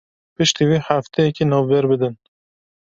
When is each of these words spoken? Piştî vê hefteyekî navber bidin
Piştî 0.35 0.63
vê 0.69 0.77
hefteyekî 0.87 1.45
navber 1.51 1.83
bidin 1.91 2.15